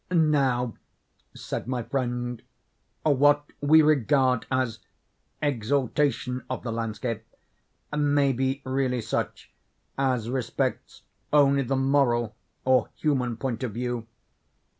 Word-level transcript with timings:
"Now," 0.09 0.73
said 1.35 1.67
my 1.67 1.83
friend, 1.83 2.41
"what 3.03 3.45
we 3.61 3.83
regard 3.83 4.47
as 4.51 4.79
exaltation 5.43 6.41
of 6.49 6.63
the 6.63 6.71
landscape 6.71 7.21
may 7.95 8.33
be 8.33 8.63
really 8.65 9.01
such, 9.01 9.51
as 9.99 10.27
respects 10.27 11.03
only 11.31 11.61
the 11.61 11.75
moral 11.75 12.35
or 12.65 12.89
human 12.95 13.37
point 13.37 13.61
of 13.61 13.75
view. 13.75 14.07